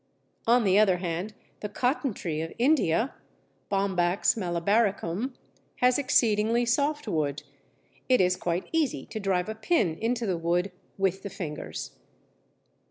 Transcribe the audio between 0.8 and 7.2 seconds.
hand the Cotton tree of India (Bombax malabaricum) has exceedingly soft